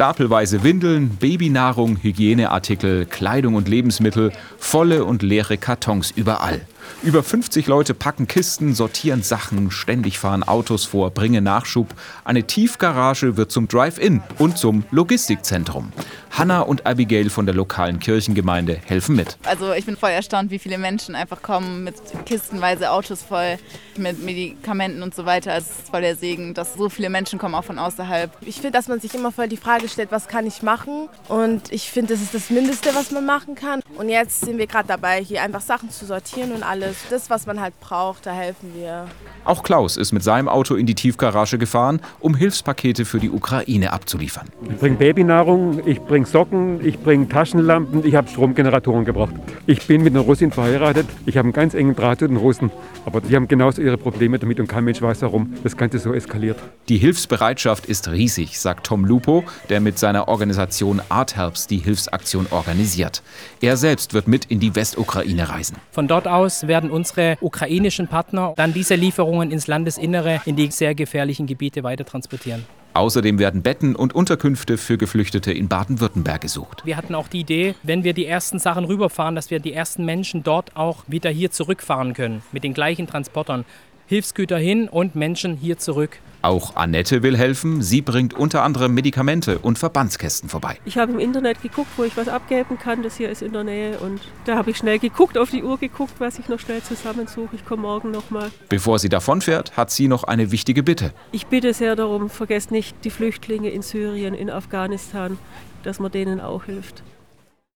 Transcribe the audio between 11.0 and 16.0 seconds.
bringen Nachschub. Eine Tiefgarage wird zum Drive-In und zum Logistikzentrum.